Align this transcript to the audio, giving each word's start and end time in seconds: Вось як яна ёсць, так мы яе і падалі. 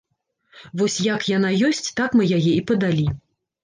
Вось 0.81 0.95
як 1.09 1.27
яна 1.33 1.53
ёсць, 1.71 1.85
так 2.03 2.09
мы 2.19 2.35
яе 2.43 2.45
і 2.57 2.61
падалі. 2.75 3.11